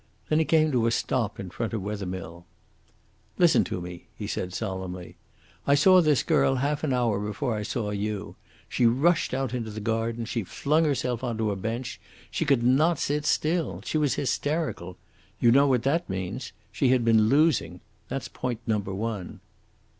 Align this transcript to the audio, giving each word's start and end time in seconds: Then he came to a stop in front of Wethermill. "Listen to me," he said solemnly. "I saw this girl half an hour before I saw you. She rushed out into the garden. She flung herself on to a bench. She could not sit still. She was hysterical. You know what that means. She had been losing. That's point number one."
Then 0.29 0.39
he 0.39 0.45
came 0.45 0.71
to 0.71 0.87
a 0.87 0.91
stop 0.91 1.39
in 1.39 1.51
front 1.51 1.73
of 1.73 1.83
Wethermill. 1.83 2.47
"Listen 3.37 3.63
to 3.65 3.79
me," 3.79 4.07
he 4.15 4.25
said 4.25 4.51
solemnly. 4.51 5.15
"I 5.67 5.75
saw 5.75 6.01
this 6.01 6.23
girl 6.23 6.55
half 6.55 6.83
an 6.83 6.91
hour 6.91 7.19
before 7.19 7.55
I 7.55 7.61
saw 7.61 7.91
you. 7.91 8.35
She 8.67 8.87
rushed 8.87 9.31
out 9.31 9.53
into 9.53 9.69
the 9.69 9.79
garden. 9.79 10.25
She 10.25 10.41
flung 10.43 10.85
herself 10.85 11.23
on 11.23 11.37
to 11.37 11.51
a 11.51 11.55
bench. 11.55 12.01
She 12.31 12.45
could 12.45 12.63
not 12.63 12.97
sit 12.97 13.27
still. 13.27 13.79
She 13.85 13.99
was 13.99 14.15
hysterical. 14.15 14.97
You 15.39 15.51
know 15.51 15.67
what 15.67 15.83
that 15.83 16.09
means. 16.09 16.51
She 16.71 16.87
had 16.89 17.05
been 17.05 17.29
losing. 17.29 17.79
That's 18.09 18.27
point 18.27 18.61
number 18.65 18.95
one." 18.95 19.39